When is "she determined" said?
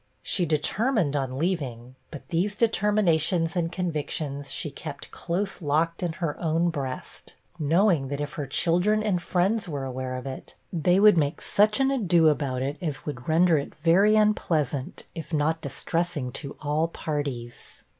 0.23-1.15